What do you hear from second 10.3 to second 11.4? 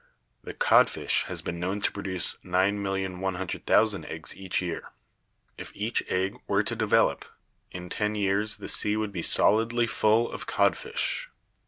of codfish.